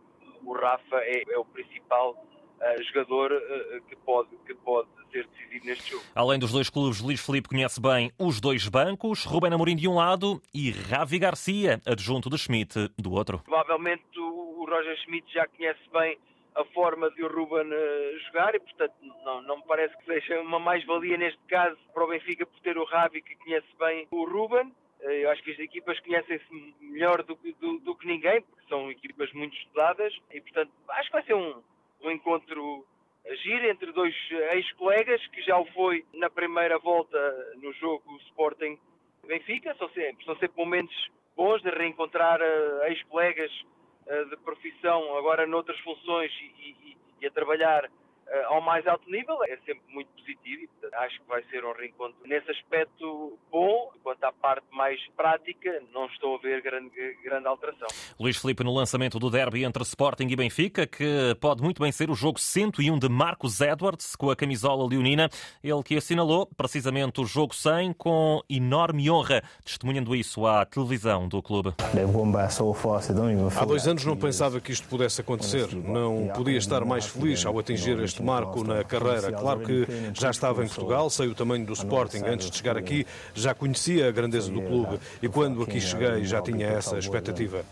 o 0.44 0.54
Rafa 0.54 0.98
é, 1.02 1.22
é 1.30 1.38
o 1.38 1.46
principal 1.46 2.14
uh, 2.14 2.84
jogador 2.86 3.32
uh, 3.32 3.82
que, 3.88 3.96
pode, 3.98 4.36
que 4.48 4.56
pode 4.56 4.90
ser 5.12 5.28
decisivo 5.28 5.66
neste 5.66 5.92
jogo. 5.92 6.04
Além 6.16 6.40
dos 6.40 6.52
dois 6.52 6.70
clubes, 6.70 7.02
Luís 7.02 7.24
Felipe 7.24 7.50
conhece 7.50 7.82
bem 7.82 8.12
os 8.18 8.40
dois 8.40 8.68
bancos, 8.68 9.26
Rubén 9.26 9.54
Amorim 9.54 9.76
de 9.76 9.88
um 9.88 9.96
lado 9.96 10.42
e 10.54 10.72
Ravi 10.72 11.20
Garcia, 11.20 11.82
adjunto 11.86 12.30
de 12.30 12.38
Schmidt, 12.38 12.90
do 12.98 13.12
outro. 13.12 13.40
Provavelmente 13.40 14.04
o 14.18 14.66
Roger 14.68 14.98
Schmidt 15.04 15.32
já 15.34 15.46
conhece 15.48 15.82
bem 15.92 16.18
a 16.56 16.66
forma 16.66 17.10
de 17.12 17.24
o 17.24 17.28
Ruben 17.28 17.68
uh, 17.68 18.20
jogar 18.28 18.54
e, 18.56 18.60
portanto, 18.60 18.94
não, 19.24 19.42
não 19.44 19.58
me 19.58 19.64
parece 19.64 19.96
que 19.98 20.06
seja 20.06 20.42
uma 20.42 20.60
mais-valia 20.60 21.18
neste 21.18 21.40
caso 21.48 21.78
para 21.94 22.04
o 22.04 22.08
Benfica 22.08 22.46
por 22.46 22.60
ter 22.60 22.78
o 22.78 22.86
Ravi 22.86 23.22
que 23.22 23.36
conhece 23.36 23.68
bem 23.80 24.08
o 24.12 24.26
Ruben. 24.26 24.72
Eu 25.02 25.32
acho 25.32 25.42
que 25.42 25.52
as 25.52 25.58
equipas 25.58 26.00
conhecem-se 26.02 26.76
melhor 26.80 27.24
do, 27.24 27.36
do, 27.60 27.80
do, 27.80 27.96
que 27.96 28.06
ninguém, 28.06 28.40
porque 28.42 28.70
são 28.70 28.92
equipas 28.92 29.34
muito 29.34 29.58
estudadas 29.58 30.14
e, 30.32 30.40
portanto, 30.40 30.72
acho 30.90 31.08
que 31.08 31.14
vai 31.14 31.24
ser 31.24 31.34
um, 31.34 31.56
um 32.04 32.12
encontro 32.12 32.86
agir 33.28 33.64
entre 33.66 33.92
dois 33.92 34.16
ex-colegas, 34.54 35.26
que 35.28 35.42
já 35.42 35.58
o 35.58 35.66
foi 35.68 36.06
na 36.14 36.30
primeira 36.30 36.78
volta 36.80 37.18
no 37.62 37.72
jogo 37.74 38.18
Sporting 38.28 38.78
Benfica. 39.26 39.76
São 39.76 39.90
sempre, 39.90 40.26
são 40.26 40.36
sempre 40.38 40.58
momentos 40.58 40.96
bons 41.36 41.62
de 41.62 41.70
reencontrar 41.70 42.40
uh, 42.42 42.84
ex-colegas 42.86 43.52
uh, 44.08 44.30
de 44.30 44.38
profissão, 44.38 45.18
agora 45.18 45.46
noutras 45.48 45.80
funções 45.80 46.32
e, 46.42 46.70
e, 46.70 46.98
e 47.22 47.28
a 47.28 47.32
trabalhar 47.32 47.90
ao 48.48 48.62
mais 48.62 48.86
alto 48.88 49.10
nível. 49.10 49.44
É 49.44 49.58
sempre 49.66 49.84
muito 49.90 50.10
positivo 50.14 50.64
e 50.64 50.68
portanto, 50.68 50.94
acho 51.04 51.20
que 51.20 51.28
vai 51.28 51.44
ser 51.50 51.66
um 51.66 51.74
reencontro 51.74 52.16
nesse 52.26 52.50
aspecto 52.52 53.38
bom. 53.52 53.92
Quanto 54.04 54.24
à 54.24 54.32
parte 54.32 54.66
mais 54.72 55.00
prática, 55.16 55.82
não 55.94 56.06
estou 56.08 56.36
a 56.36 56.40
ver 56.40 56.62
grande, 56.62 56.90
grande 57.24 57.48
alteração. 57.48 57.88
Luís 58.20 58.38
Felipe, 58.38 58.64
no 58.64 58.74
lançamento 58.74 59.20
do 59.20 59.30
derby 59.30 59.64
entre 59.64 59.84
Sporting 59.84 60.28
e 60.28 60.36
Benfica, 60.36 60.88
que 60.88 61.36
pode 61.40 61.62
muito 61.62 61.82
bem 61.82 61.92
ser 61.92 62.10
o 62.10 62.16
jogo 62.16 62.40
101 62.40 62.98
de 63.00 63.10
Marcos 63.10 63.62
Edwards, 63.62 64.16
com 64.16 64.30
a 64.30 64.36
camisola 64.36 64.88
leonina, 64.88 65.30
ele 65.64 65.84
que 65.84 65.96
assinalou 65.96 66.46
precisamente 66.46 67.22
o 67.22 67.26
jogo 67.26 67.54
100 67.54 67.94
com 67.94 68.42
enorme 68.50 69.10
honra, 69.10 69.44
testemunhando 69.64 70.16
isso 70.16 70.46
à 70.46 70.66
televisão 70.66 71.28
do 71.28 71.42
clube. 71.42 71.74
Há 73.58 73.66
dois 73.66 73.88
anos 73.88 74.06
não 74.06 74.18
pensava 74.18 74.60
que 74.60 74.72
isto 74.72 74.88
pudesse 74.88 75.22
acontecer. 75.22 75.74
Não 75.76 76.28
podia 76.36 76.58
estar 76.58 76.84
mais 76.86 77.06
feliz 77.06 77.46
ao 77.46 77.58
atingir 77.60 78.00
este 78.00 78.21
marco 78.22 78.64
na 78.64 78.84
carreira. 78.84 79.32
Claro 79.32 79.62
que 79.62 79.88
já 80.14 80.30
estava 80.30 80.64
em 80.64 80.68
Portugal, 80.68 81.10
sei 81.10 81.28
o 81.28 81.36
tamanho 81.36 81.66
do 81.66 81.74
Sporting 81.74 82.24
antes 82.26 82.50
de 82.50 82.58
chegar 82.58 82.78
aqui, 82.78 83.06
já 83.34 83.54
conhecia 83.54 84.08
a 84.08 84.12
grandeza 84.12 84.52
do 84.52 84.62
clube 84.62 85.00
e 85.22 85.28
quando 85.28 85.62
aqui 85.64 85.82
cheguei 85.82 86.24
já 86.24 86.42
tinha 86.42 86.68
essa 86.68 86.98
expectativa. 86.98 87.64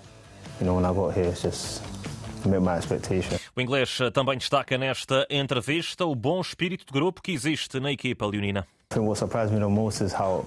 O 3.56 3.62
inglês 3.62 4.00
também 4.14 4.38
destaca 4.38 4.78
nesta 4.78 5.28
entrevista 5.30 6.06
o 6.06 6.16
bom 6.16 6.40
espírito 6.40 6.86
de 6.86 6.92
grupo 6.92 7.22
que 7.22 7.32
existe 7.32 7.80
na 7.80 7.92
equipa 7.92 8.26
leonina. 8.26 8.66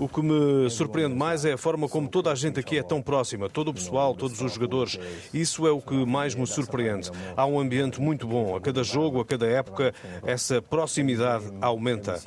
O 0.01 0.09
que 0.09 0.21
me 0.21 0.69
surpreende 0.69 1.15
mais 1.15 1.45
é 1.45 1.53
a 1.53 1.57
forma 1.57 1.89
como 1.89 2.09
toda 2.09 2.33
a 2.33 2.35
gente 2.35 2.59
aqui 2.59 2.77
é 2.77 2.83
tão 2.83 3.01
próxima, 3.01 3.49
todo 3.49 3.69
o 3.69 3.75
pessoal, 3.75 4.17
todos 4.17 4.41
os 4.41 4.55
jogadores. 4.55 4.99
Isso 5.33 5.65
é 5.65 5.71
o 5.71 5.81
que 5.81 6.05
mais 6.05 6.35
me 6.35 6.45
surpreende. 6.45 7.09
Há 7.37 7.47
um 7.47 7.61
ambiente 7.61 8.01
muito 8.01 8.27
bom. 8.27 8.57
A 8.57 8.61
cada 8.61 8.83
jogo, 8.83 9.21
a 9.21 9.25
cada 9.25 9.47
época, 9.47 9.95
essa 10.27 10.61
proximidade 10.61 11.45
aumenta. 11.61 12.19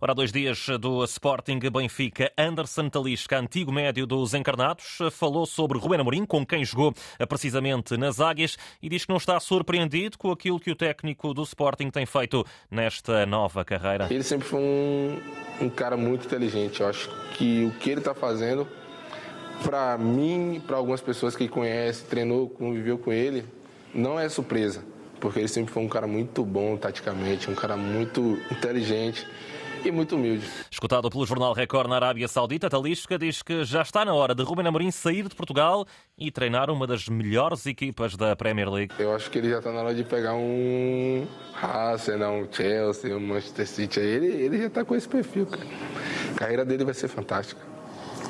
Ora, 0.00 0.14
dois 0.14 0.32
dias 0.32 0.68
do 0.80 1.04
Sporting 1.04 1.58
Benfica, 1.70 2.32
Anderson 2.38 2.88
Talisca, 2.88 3.38
antigo 3.38 3.70
médio 3.70 4.06
dos 4.06 4.32
encarnados, 4.32 5.00
falou 5.10 5.44
sobre 5.44 5.78
Ruben 5.78 6.00
Amorim, 6.00 6.24
com 6.24 6.46
quem 6.46 6.64
jogou 6.64 6.94
precisamente 7.28 7.98
nas 7.98 8.20
Águias, 8.20 8.56
e 8.80 8.88
diz 8.88 9.04
que 9.04 9.10
não 9.10 9.18
está 9.18 9.38
surpreendido 9.38 10.16
com 10.16 10.32
aquilo 10.32 10.58
que 10.58 10.70
o 10.70 10.74
técnico 10.74 11.34
do 11.34 11.42
Sporting 11.42 11.90
tem 11.90 12.06
feito 12.06 12.42
nesta 12.70 13.26
nova 13.26 13.62
carreira 13.62 13.81
carreira? 13.82 14.06
Ele 14.10 14.22
sempre 14.22 14.46
foi 14.46 14.60
um, 14.60 15.18
um 15.60 15.68
cara 15.68 15.96
muito 15.96 16.26
inteligente. 16.26 16.80
Eu 16.80 16.88
acho 16.88 17.10
que 17.34 17.64
o 17.64 17.78
que 17.78 17.90
ele 17.90 18.00
está 18.00 18.14
fazendo, 18.14 18.66
para 19.62 19.98
mim, 19.98 20.62
para 20.66 20.76
algumas 20.76 21.00
pessoas 21.00 21.36
que 21.36 21.48
conhecem, 21.48 22.06
treinou, 22.06 22.48
conviveu 22.48 22.98
com 22.98 23.12
ele, 23.12 23.44
não 23.94 24.18
é 24.18 24.28
surpresa. 24.28 24.82
Porque 25.20 25.38
ele 25.38 25.48
sempre 25.48 25.72
foi 25.72 25.82
um 25.82 25.88
cara 25.88 26.06
muito 26.06 26.44
bom 26.44 26.76
taticamente, 26.76 27.50
um 27.50 27.54
cara 27.54 27.76
muito 27.76 28.38
inteligente. 28.50 29.26
E 29.84 29.90
muito 29.90 30.16
humilde. 30.16 30.46
Escutado 30.70 31.08
pelo 31.10 31.26
Jornal 31.26 31.52
Record 31.52 31.88
na 31.88 31.96
Arábia 31.96 32.28
Saudita, 32.28 32.68
Talisca 32.70 33.18
diz 33.18 33.42
que 33.42 33.64
já 33.64 33.82
está 33.82 34.04
na 34.04 34.14
hora 34.14 34.34
de 34.34 34.42
Ruben 34.42 34.66
Amorim 34.66 34.90
sair 34.90 35.28
de 35.28 35.34
Portugal 35.34 35.86
e 36.18 36.30
treinar 36.30 36.70
uma 36.70 36.86
das 36.86 37.08
melhores 37.08 37.66
equipas 37.66 38.16
da 38.16 38.36
Premier 38.36 38.70
League. 38.70 38.94
Eu 38.98 39.14
acho 39.14 39.30
que 39.30 39.38
ele 39.38 39.50
já 39.50 39.58
está 39.58 39.72
na 39.72 39.80
hora 39.80 39.94
de 39.94 40.04
pegar 40.04 40.34
um 40.34 41.26
Arsenal, 41.60 42.34
um 42.34 42.48
Chelsea, 42.50 43.16
um 43.16 43.20
Manchester 43.20 43.66
City. 43.66 44.00
Ele, 44.00 44.26
ele 44.26 44.58
já 44.58 44.66
está 44.66 44.84
com 44.84 44.94
esse 44.94 45.08
perfil, 45.08 45.46
cara. 45.46 45.66
A 46.34 46.38
carreira 46.38 46.64
dele 46.64 46.84
vai 46.84 46.94
ser 46.94 47.08
fantástica. 47.08 47.71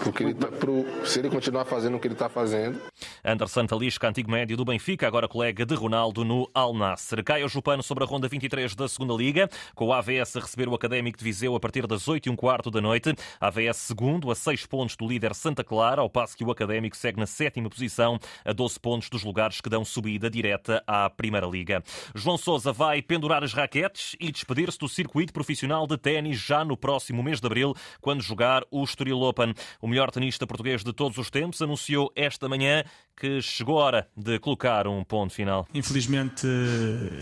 Porque 0.03 0.25
ele 0.25 0.35
tá, 0.35 0.49
pro, 0.49 0.85
se 1.07 1.21
ele 1.21 1.31
continuar 1.31 1.65
fazendo 1.65 1.97
o 1.97 2.01
que 2.01 2.09
ele 2.09 2.15
está 2.15 2.29
fazendo. 2.29 2.81
Anderson 3.25 3.67
Talisca, 3.67 4.09
antigo 4.09 4.31
médio 4.31 4.57
do 4.57 4.65
Benfica, 4.65 5.07
agora 5.07 5.29
colega 5.29 5.65
de 5.65 5.75
Ronaldo 5.75 6.25
no 6.25 6.51
Al 6.53 6.75
Nasser. 6.75 7.23
Caio 7.23 7.49
Jupano 7.49 7.83
sobre 7.83 8.03
a 8.03 8.07
ronda 8.07 8.27
23 8.27 8.75
da 8.75 8.89
segunda 8.89 9.15
Liga, 9.15 9.49
com 9.75 9.87
o 9.87 9.93
AVS 9.93 10.37
a 10.37 10.41
receber 10.41 10.69
o 10.69 10.75
Académico 10.75 11.19
de 11.19 11.25
Viseu 11.25 11.55
a 11.55 11.61
partir 11.61 11.87
das 11.87 12.09
8 12.09 12.27
e 12.27 12.31
um 12.31 12.37
quarto 12.37 12.71
da 12.71 12.81
noite. 12.81 13.15
AVS 13.41 13.77
segundo, 13.77 14.31
a 14.31 14.35
6 14.35 14.67
pontos 14.67 14.97
do 14.97 15.07
líder 15.07 15.35
Santa 15.35 15.63
Clara, 15.63 16.01
ao 16.01 16.11
passo 16.11 16.37
que 16.37 16.45
o 16.45 16.51
Académico 16.51 16.97
segue 16.97 17.21
na 17.21 17.27
sétima 17.27 17.71
posição, 17.71 18.19
a 18.45 18.53
12 18.53 18.81
pontos 18.81 19.09
dos 19.09 19.23
lugares 19.23 19.61
que 19.61 19.71
dão 19.71 19.85
subida 19.85 20.29
direta 20.29 20.83
à 20.85 21.09
Primeira 21.09 21.47
Liga. 21.47 21.83
João 22.15 22.37
Sousa 22.37 22.73
vai 22.73 23.01
pendurar 23.01 23.45
as 23.45 23.53
raquetes 23.53 24.17
e 24.19 24.33
despedir-se 24.33 24.79
do 24.79 24.89
circuito 24.89 25.33
profissional 25.33 25.87
de 25.87 25.97
ténis 25.97 26.39
já 26.39 26.65
no 26.65 26.77
próximo 26.77 27.23
mês 27.23 27.41
de 27.41 27.47
abril, 27.47 27.73
quando 28.01 28.21
jogar 28.21 28.65
o 28.71 28.83
Estoril 28.83 29.21
Open. 29.21 29.55
O 29.81 29.92
melhor 29.93 30.11
tenista 30.11 30.47
português 30.47 30.83
de 30.83 30.91
todos 30.93 31.19
os 31.19 31.29
tempos, 31.29 31.61
anunciou 31.61 32.11
esta 32.17 32.49
manhã 32.49 32.83
que 33.15 33.43
chegou 33.43 33.79
a 33.79 33.85
hora 33.85 34.09
de 34.17 34.39
colocar 34.39 34.89
um 34.89 35.05
ponto 35.05 35.35
final. 35.35 35.69
Infelizmente, 35.75 36.47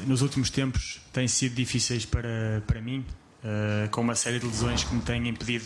nos 0.07 0.23
últimos 0.23 0.51
tempos 0.51 1.01
têm 1.13 1.27
sido 1.27 1.57
difíceis 1.57 2.07
para, 2.07 2.63
para 2.67 2.81
mim, 2.81 3.05
Uh, 3.43 3.89
com 3.89 4.03
uma 4.03 4.15
série 4.15 4.39
de 4.39 4.45
lesões 4.45 4.85
que 4.85 4.95
me 4.95 5.01
têm 5.01 5.27
impedido 5.27 5.65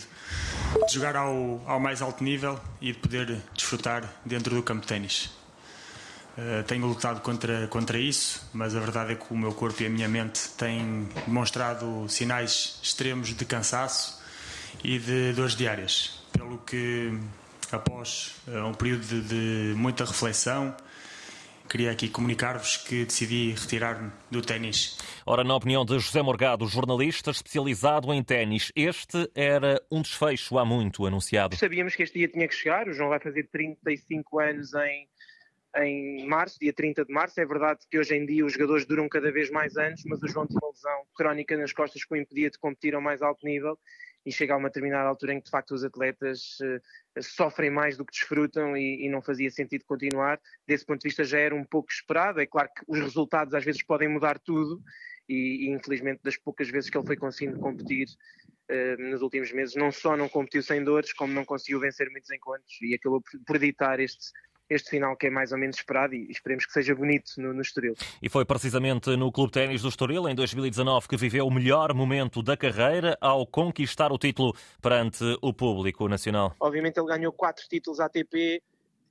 de 0.87 0.93
jogar 0.93 1.17
ao, 1.17 1.61
ao 1.65 1.77
mais 1.77 2.01
alto 2.01 2.23
nível 2.23 2.57
e 2.79 2.93
de 2.93 2.97
poder 2.97 3.37
desfrutar 3.53 4.09
dentro 4.23 4.55
do 4.55 4.63
campo 4.63 4.83
de 4.83 4.87
ténis. 4.87 5.25
Uh, 6.37 6.63
tenho 6.65 6.87
lutado 6.87 7.19
contra, 7.19 7.67
contra 7.67 7.99
isso, 7.99 8.49
mas 8.53 8.77
a 8.77 8.79
verdade 8.79 9.11
é 9.11 9.15
que 9.15 9.25
o 9.29 9.37
meu 9.37 9.51
corpo 9.51 9.83
e 9.83 9.87
a 9.87 9.89
minha 9.89 10.07
mente 10.07 10.47
têm 10.57 11.09
demonstrado 11.27 12.07
sinais 12.07 12.79
extremos 12.81 13.35
de 13.35 13.43
cansaço 13.43 14.23
e 14.81 14.97
de 14.97 15.33
dores 15.33 15.53
diárias 15.53 16.24
pelo 16.37 16.57
que, 16.59 17.11
após 17.71 18.41
uh, 18.47 18.65
um 18.65 18.73
período 18.73 19.05
de, 19.05 19.21
de, 19.21 19.73
muita 19.75 20.05
reflexão, 20.05 20.75
queria 21.69 21.91
aqui 21.91 22.09
comunicar-vos 22.09 22.77
que 22.77 23.05
decidi 23.05 23.51
retirar-me 23.51 24.11
do 24.29 24.41
ténis. 24.41 24.97
Ora, 25.25 25.43
na 25.43 25.55
opinião 25.55 25.85
de 25.85 25.97
José 25.97 26.21
Morgado, 26.21 26.67
jornalista 26.67 27.31
especializado 27.31 28.13
em 28.13 28.23
ténis, 28.23 28.71
este 28.75 29.29
era 29.33 29.81
um 29.89 30.01
desfecho 30.01 30.57
há 30.57 30.65
muito 30.65 31.05
anunciado. 31.05 31.55
Sabíamos 31.55 31.95
que 31.95 32.03
este 32.03 32.19
dia 32.19 32.27
tinha 32.27 32.47
que 32.47 32.55
chegar, 32.55 32.87
o 32.87 32.93
João 32.93 33.09
vai 33.09 33.19
fazer 33.19 33.47
35 33.51 34.39
anos 34.39 34.73
em, 34.73 35.07
em 35.77 36.27
março, 36.27 36.59
dia 36.59 36.73
30 36.73 37.05
de 37.05 37.13
março. 37.13 37.39
É 37.39 37.45
verdade 37.45 37.79
que 37.89 37.97
hoje 37.97 38.15
em 38.15 38.25
dia 38.25 38.45
os 38.45 38.53
jogadores 38.53 38.85
duram 38.85 39.09
cada 39.09 39.31
vez 39.31 39.49
mais 39.49 39.75
anos, 39.77 40.03
mas 40.05 40.21
o 40.21 40.27
João 40.27 40.45
tinha 40.45 40.59
uma 40.61 40.69
lesão 40.69 41.03
crónica 41.15 41.57
nas 41.57 41.73
costas 41.73 42.03
que 42.03 42.13
o 42.13 42.17
impedia 42.17 42.49
de 42.49 42.59
competir 42.59 42.93
ao 42.93 43.01
mais 43.01 43.21
alto 43.21 43.45
nível 43.45 43.77
e 44.25 44.31
chega 44.31 44.53
a 44.53 44.57
uma 44.57 44.69
determinada 44.69 45.07
altura 45.07 45.33
em 45.33 45.39
que 45.39 45.45
de 45.45 45.51
facto 45.51 45.71
os 45.71 45.83
atletas 45.83 46.57
uh, 46.61 47.21
sofrem 47.21 47.69
mais 47.69 47.95
do 47.95 48.03
que 48.03 48.11
desfrutam 48.11 48.75
e, 48.75 49.05
e, 49.05 49.09
não 49.09 49.21
fazia 49.21 49.51
sentido 49.51 49.85
continuar. 49.85 50.39
Desse 50.67 50.85
ponto 50.85 51.01
de 51.01 51.09
vista 51.09 51.23
já 51.23 51.39
era 51.39 51.53
um 51.53 51.63
pouco 51.63 51.91
esperado. 51.91 52.41
É 52.41 52.45
claro 52.45 52.69
que 52.75 52.83
os 52.87 52.99
resultados 52.99 53.53
às 53.53 53.63
vezes 53.63 53.83
podem 53.83 54.07
mudar 54.07 54.39
tudo 54.39 54.81
e, 55.29 55.67
e 55.67 55.69
infelizmente 55.69 56.21
das 56.23 56.37
poucas 56.37 56.69
vezes 56.69 56.89
que 56.89 56.97
ele 56.97 57.05
foi 57.05 57.15
conseguindo 57.15 57.59
competir 57.59 58.07
uh, 58.71 59.01
nos 59.01 59.21
últimos 59.21 59.51
meses, 59.51 59.75
não 59.75 59.91
só 59.91 60.17
não 60.17 60.27
competiu 60.27 60.63
sem 60.63 60.83
dores, 60.83 61.13
como 61.13 61.33
não 61.33 61.45
conseguiu 61.45 61.79
vencer 61.79 62.09
muitos 62.09 62.31
encontros 62.31 62.81
e 62.81 62.95
acabou 62.95 63.21
por 63.45 63.55
editar 63.57 63.99
este 63.99 64.31
este 64.69 64.89
final 64.89 65.15
que 65.15 65.27
é 65.27 65.29
mais 65.29 65.51
ou 65.51 65.57
menos 65.57 65.77
esperado 65.77 66.15
e 66.15 66.29
esperemos 66.29 66.65
que 66.65 66.71
seja 66.71 66.95
bonito 66.95 67.31
no, 67.37 67.53
no 67.53 67.61
Estoril. 67.61 67.95
E 68.21 68.29
foi 68.29 68.45
precisamente 68.45 69.15
no 69.15 69.31
Clube 69.31 69.51
Ténis 69.51 69.81
do 69.81 69.89
Estoril, 69.89 70.27
em 70.27 70.35
2019, 70.35 71.07
que 71.07 71.17
viveu 71.17 71.45
o 71.45 71.51
melhor 71.51 71.93
momento 71.93 72.41
da 72.41 72.57
carreira 72.57 73.17
ao 73.21 73.45
conquistar 73.45 74.11
o 74.11 74.17
título 74.17 74.53
perante 74.81 75.23
o 75.41 75.53
público 75.53 76.07
nacional. 76.07 76.55
Obviamente 76.59 76.99
ele 76.99 77.07
ganhou 77.07 77.31
quatro 77.31 77.65
títulos 77.67 77.99
ATP, 77.99 78.61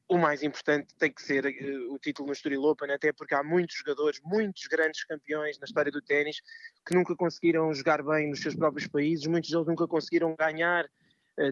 o 0.08 0.18
mais 0.18 0.42
importante 0.42 0.94
tem 0.98 1.10
que 1.10 1.22
ser 1.22 1.46
uh, 1.46 1.94
o 1.94 1.98
título 1.98 2.26
no 2.26 2.32
Estoril 2.32 2.62
Open, 2.64 2.90
até 2.90 3.12
porque 3.12 3.34
há 3.34 3.42
muitos 3.42 3.76
jogadores, 3.76 4.20
muitos 4.22 4.66
grandes 4.66 5.04
campeões 5.04 5.58
na 5.58 5.64
história 5.64 5.90
do 5.90 6.02
ténis 6.02 6.42
que 6.86 6.94
nunca 6.94 7.16
conseguiram 7.16 7.72
jogar 7.72 8.02
bem 8.02 8.28
nos 8.28 8.40
seus 8.40 8.54
próprios 8.54 8.86
países, 8.86 9.26
muitos 9.26 9.50
deles 9.50 9.66
nunca 9.66 9.86
conseguiram 9.86 10.34
ganhar 10.36 10.86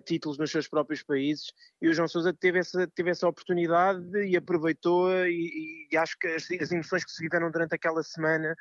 títulos 0.04 0.38
nos 0.38 0.50
seus 0.50 0.68
próprios 0.68 1.02
países 1.02 1.52
e 1.80 1.88
o 1.88 1.94
João 1.94 2.06
Sousa 2.06 2.32
teve 2.32 2.58
essa, 2.58 2.86
teve 2.88 3.10
essa 3.10 3.28
oportunidade 3.28 4.24
e 4.24 4.36
aproveitou 4.36 5.10
e, 5.26 5.88
e 5.90 5.96
acho 5.96 6.16
que 6.18 6.28
as, 6.28 6.48
as, 6.50 6.70
emoções 6.70 7.04
que 7.04 7.10
se 7.10 7.22
viveram 7.22 7.50
durante 7.50 7.74
aquela 7.74 8.02
semana 8.02 8.54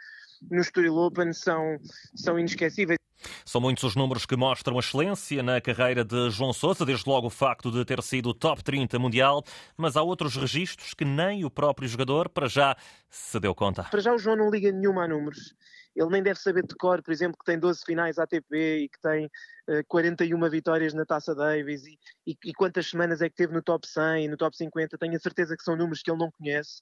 no 0.49 0.61
Estoril 0.61 0.95
Open 0.95 1.31
são, 1.33 1.77
são 2.15 2.39
inesquecíveis. 2.39 2.97
São 3.45 3.61
muitos 3.61 3.83
os 3.83 3.95
números 3.95 4.25
que 4.25 4.35
mostram 4.35 4.77
a 4.77 4.79
excelência 4.79 5.43
na 5.43 5.61
carreira 5.61 6.03
de 6.03 6.29
João 6.31 6.53
Sousa, 6.53 6.85
desde 6.85 7.07
logo 7.07 7.27
o 7.27 7.29
facto 7.29 7.71
de 7.71 7.85
ter 7.85 8.01
sido 8.01 8.33
top 8.33 8.63
30 8.63 8.97
mundial, 8.97 9.43
mas 9.77 9.95
há 9.95 10.01
outros 10.01 10.35
registros 10.35 10.93
que 10.93 11.05
nem 11.05 11.45
o 11.45 11.49
próprio 11.49 11.87
jogador 11.87 12.29
para 12.29 12.47
já 12.47 12.75
se 13.09 13.39
deu 13.39 13.53
conta. 13.53 13.83
Para 13.83 14.01
já 14.01 14.13
o 14.13 14.17
João 14.17 14.35
não 14.35 14.49
liga 14.49 14.71
nenhuma 14.71 15.03
a 15.03 15.07
números. 15.07 15.53
Ele 15.95 16.09
nem 16.09 16.23
deve 16.23 16.39
saber 16.39 16.65
de 16.65 16.75
cor, 16.75 17.01
por 17.01 17.11
exemplo, 17.11 17.37
que 17.37 17.45
tem 17.45 17.59
12 17.59 17.81
finais 17.85 18.17
ATP 18.17 18.83
e 18.83 18.89
que 18.89 18.99
tem 19.01 19.25
uh, 19.25 19.29
eh, 19.67 19.83
41 19.87 20.49
vitórias 20.49 20.93
na 20.93 21.05
Taça 21.05 21.35
Davis 21.35 21.85
e, 21.85 21.99
e, 22.25 22.35
e, 22.45 22.53
quantas 22.53 22.87
semanas 22.87 23.21
é 23.21 23.29
que 23.29 23.35
teve 23.35 23.53
no 23.53 23.61
top 23.61 23.87
100, 23.87 24.29
no 24.29 24.37
top 24.37 24.55
50. 24.55 24.97
Tenho 24.97 25.15
a 25.15 25.19
certeza 25.19 25.57
que 25.57 25.63
são 25.63 25.75
números 25.75 26.01
que 26.01 26.09
ele 26.09 26.19
não 26.19 26.31
conhece. 26.31 26.81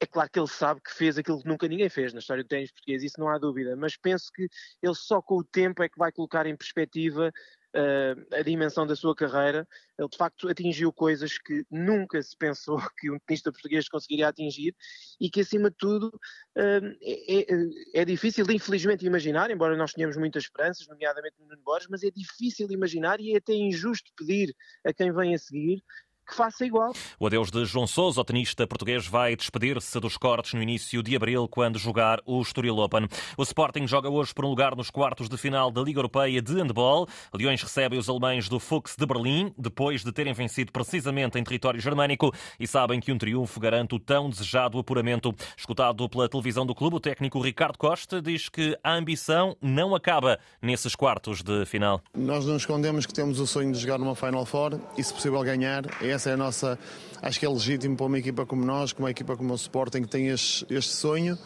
É 0.00 0.06
claro 0.06 0.28
que 0.32 0.38
ele 0.40 0.48
sabe 0.48 0.80
que 0.80 0.92
fez 0.92 1.16
aquilo 1.16 1.40
que 1.40 1.48
nunca 1.48 1.68
ninguém 1.68 1.88
fez 1.88 2.12
na 2.12 2.18
história 2.18 2.42
do 2.42 2.48
ténis 2.48 2.72
português, 2.72 3.04
isso 3.04 3.20
não 3.20 3.28
há 3.28 3.38
dúvida, 3.38 3.76
mas 3.76 3.96
penso 3.96 4.32
que 4.34 4.48
ele 4.82 4.94
só 4.96 5.22
com 5.22 5.36
o 5.36 5.44
tempo 5.44 5.80
é 5.80 5.88
que 5.88 5.96
vai 5.96 6.10
colocar 6.10 6.44
em 6.44 6.56
perspectiva 6.56 7.30
uh, 7.74 8.34
a 8.34 8.42
dimensão 8.42 8.86
da 8.86 8.96
sua 8.96 9.14
carreira. 9.14 9.66
Ele 9.98 10.08
de 10.08 10.16
facto 10.16 10.48
atingiu 10.48 10.92
coisas 10.92 11.38
que 11.38 11.64
nunca 11.70 12.22
se 12.22 12.36
pensou 12.36 12.78
que 12.98 13.10
um 13.10 13.18
tenista 13.26 13.52
português 13.52 13.88
conseguiria 13.88 14.28
atingir 14.28 14.74
e 15.20 15.30
que 15.30 15.40
acima 15.40 15.70
de 15.70 15.76
tudo 15.76 16.08
uh, 16.08 16.96
é, 17.02 18.00
é, 18.00 18.04
difícil 18.04 18.46
de 18.46 18.54
infelizmente 18.54 19.06
imaginar, 19.06 19.50
embora 19.50 19.76
nós 19.76 19.92
tenhamos 19.92 20.16
muitas 20.16 20.44
esperanças, 20.44 20.86
nomeadamente 20.86 21.36
no 21.38 21.46
Nuno 21.46 21.62
Borges, 21.62 21.88
mas 21.90 22.02
é 22.02 22.10
difícil 22.10 22.70
imaginar 22.70 23.20
e 23.20 23.34
é 23.34 23.38
até 23.38 23.54
injusto 23.54 24.10
pedir 24.16 24.54
a 24.84 24.92
quem 24.92 25.12
vem 25.12 25.34
a 25.34 25.38
seguir 25.38 25.82
que 26.26 26.34
faça 26.34 26.64
igual. 26.64 26.92
O 27.18 27.26
adeus 27.26 27.50
de 27.50 27.64
João 27.64 27.86
Sousa, 27.86 28.20
o 28.20 28.24
tenista 28.24 28.66
português, 28.66 29.06
vai 29.06 29.36
despedir-se 29.36 29.98
dos 30.00 30.16
cortes 30.16 30.54
no 30.54 30.62
início 30.62 31.02
de 31.02 31.16
abril, 31.16 31.48
quando 31.48 31.78
jogar 31.78 32.20
o 32.24 32.40
Estoril 32.40 32.78
Open. 32.78 33.08
O 33.36 33.42
Sporting 33.42 33.86
joga 33.86 34.08
hoje 34.08 34.32
por 34.34 34.44
um 34.44 34.48
lugar 34.48 34.76
nos 34.76 34.90
quartos 34.90 35.28
de 35.28 35.36
final 35.36 35.70
da 35.70 35.82
Liga 35.82 35.98
Europeia 35.98 36.40
de 36.40 36.54
Handball. 36.54 37.08
Leões 37.34 37.62
recebem 37.62 37.98
os 37.98 38.08
alemães 38.08 38.48
do 38.48 38.58
Fuchs 38.58 38.96
de 38.96 39.06
Berlim, 39.06 39.52
depois 39.58 40.04
de 40.04 40.12
terem 40.12 40.32
vencido 40.32 40.72
precisamente 40.72 41.38
em 41.38 41.44
território 41.44 41.80
germânico 41.80 42.32
e 42.58 42.66
sabem 42.66 43.00
que 43.00 43.12
um 43.12 43.18
triunfo 43.18 43.60
garante 43.60 43.94
o 43.94 43.98
tão 43.98 44.30
desejado 44.30 44.78
apuramento. 44.78 45.34
Escutado 45.56 46.08
pela 46.08 46.28
televisão 46.28 46.64
do 46.64 46.74
clube, 46.74 46.96
o 46.96 47.00
técnico 47.00 47.40
Ricardo 47.40 47.76
Costa 47.78 48.20
diz 48.20 48.48
que 48.48 48.78
a 48.82 48.94
ambição 48.94 49.56
não 49.60 49.94
acaba 49.94 50.38
nesses 50.60 50.94
quartos 50.94 51.42
de 51.42 51.64
final. 51.66 52.00
Nós 52.14 52.46
não 52.46 52.56
escondemos 52.56 53.06
que 53.06 53.12
temos 53.12 53.40
o 53.40 53.46
sonho 53.46 53.72
de 53.72 53.78
jogar 53.78 53.98
numa 53.98 54.14
Final 54.14 54.44
Four 54.44 54.78
e, 54.96 55.02
se 55.02 55.12
possível, 55.12 55.42
ganhar. 55.42 55.84
É 56.02 56.11
essa 56.12 56.30
é 56.30 56.34
a 56.34 56.36
nossa. 56.36 56.78
Acho 57.20 57.40
que 57.40 57.46
é 57.46 57.48
legítimo 57.48 57.96
para 57.96 58.06
uma 58.06 58.18
equipa 58.18 58.46
como 58.46 58.64
nós, 58.64 58.92
como 58.92 59.06
uma 59.06 59.10
equipa 59.10 59.36
como 59.36 59.52
o 59.52 59.56
Sporting, 59.56 60.02
que 60.02 60.08
tem 60.08 60.28
este, 60.28 60.66
este 60.70 60.94
sonho. 60.94 61.38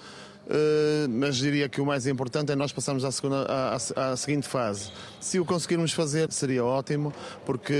Uh, 0.47 1.09
mas 1.09 1.37
diria 1.37 1.69
que 1.69 1.81
o 1.81 1.87
mais 1.87 2.07
importante 2.07 2.53
é 2.53 2.57
nós 2.57 2.71
passarmos 2.71 3.05
à, 3.05 3.11
segunda, 3.11 3.47
à, 3.47 3.75
à, 3.75 4.17
seguinte 4.17 4.47
fase. 4.47 4.93
Se 5.21 5.41
o 5.41 5.45
conseguirmos 5.45 5.93
fazer, 5.93 6.31
seria 6.31 6.65
ótimo, 6.65 7.12
porque 7.45 7.75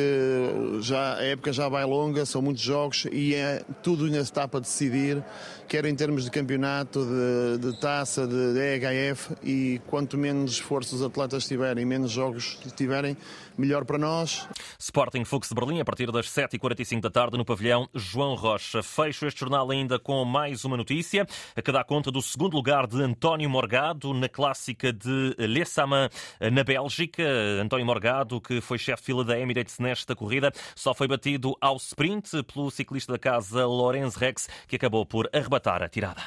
já, 0.81 1.15
a 1.15 1.23
época 1.23 1.53
já 1.53 1.69
vai 1.69 1.85
longa, 1.85 2.27
são 2.27 2.43
muitos 2.43 2.65
jogos 2.65 3.07
e 3.13 3.37
é 3.37 3.63
tudo 3.85 4.07
ainda 4.07 4.19
está 4.19 4.49
para 4.49 4.59
decidir, 4.59 5.23
quer 5.69 5.85
em 5.85 5.95
termos 5.95 6.25
de 6.25 6.31
campeonato, 6.31 7.07
de, 7.07 7.71
de 7.71 7.81
taça, 7.81 8.27
de, 8.27 8.55
de 8.55 8.59
EHF, 8.59 9.37
e 9.45 9.81
quanto 9.87 10.19
menos 10.19 10.53
esforço 10.53 10.97
os 10.97 11.03
atletas 11.03 11.47
tiverem, 11.47 11.85
menos 11.85 12.11
jogos 12.11 12.59
tiverem, 12.75 13.17
melhor 13.57 13.85
para 13.85 13.97
nós. 13.97 14.49
Sporting 14.79 15.25
Fux 15.25 15.49
de 15.49 15.55
Berlim, 15.55 15.81
a 15.81 15.85
partir 15.85 16.11
das 16.11 16.27
7h45 16.27 17.01
da 17.01 17.11
tarde, 17.11 17.39
no 17.39 17.45
pavilhão 17.45 17.89
João 17.95 18.35
Rocha. 18.35 18.83
Fecho 18.83 19.25
este 19.25 19.41
jornal 19.41 19.71
ainda 19.71 20.01
com 20.01 20.25
mais 20.25 20.65
uma 20.65 20.77
notícia, 20.77 21.27
que 21.65 21.71
dá 21.71 21.85
conta 21.85 22.11
do 22.11 22.21
segundo 22.21 22.56
lugar 22.57 22.87
de 22.87 23.01
António 23.01 23.49
Morgado 23.49 24.13
na 24.13 24.29
clássica 24.29 24.93
de 24.93 25.35
Lessaman, 25.39 26.09
na 26.53 26.65
Bélgica. 26.65 27.23
António 27.63 27.87
Morgado, 27.87 28.41
que 28.41 28.61
foi 28.61 28.79
chefe 28.79 29.03
de 29.03 29.07
fila 29.07 29.25
da 29.25 29.39
Emirates 29.39 29.79
nesta 29.79 30.17
corrida, 30.17 30.51
só 30.75 30.95
foi 30.95 31.07
batido 31.07 31.55
ao 31.61 31.77
sprint 31.77 32.43
pelo 32.45 32.71
ciclista 32.71 33.13
da 33.13 33.19
casa 33.19 33.67
Lorenz 33.67 34.17
Rex, 34.17 34.49
que 34.67 34.77
acabou 34.77 35.05
por 35.05 35.29
arrebatar 35.33 35.83
a 35.83 35.89
tirada. 35.89 36.23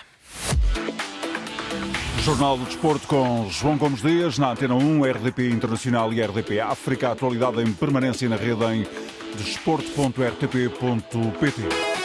Jornal 2.23 2.57
do 2.57 2.65
Desporto 2.65 3.07
com 3.07 3.47
João 3.49 3.77
Gomes 3.77 4.01
Dias, 4.01 4.37
na 4.37 4.51
Antena 4.51 4.75
1, 4.75 5.03
RDP 5.03 5.49
Internacional 5.49 6.11
e 6.13 6.21
RDP 6.21 6.59
África. 6.59 7.11
Atualidade 7.11 7.61
em 7.61 7.73
permanência 7.73 8.29
na 8.29 8.35
rede 8.35 8.63
em 8.65 8.85
desporto.rtp.pt. 9.35 11.98